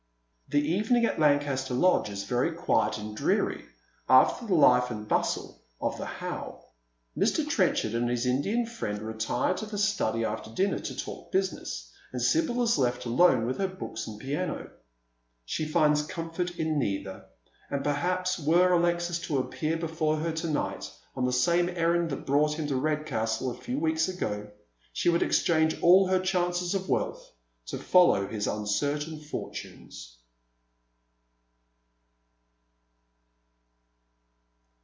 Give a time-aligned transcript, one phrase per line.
[0.53, 3.63] The evening at Lancaster Lodge is very quiet and dreary
[4.09, 4.57] after the ^..^8 Comes to Grief.
[4.57, 6.65] 219 Hfe and bustle of the How.
[7.17, 7.45] Mr.
[7.47, 12.61] Trenchardand his Indian friend retire to the study after dinner to talk business, and Sibyl
[12.63, 14.69] is left alone with her books and piano.
[15.45, 17.23] She finds comfort in neither,
[17.69, 22.25] and perhaps, were Alexis to appear before her to night on tho same errand that
[22.25, 24.51] brought him to Redcastle a few weeks ago,
[24.91, 27.31] she would exchange all her chances of wealth
[27.67, 30.17] to follow his uncertain foitunes.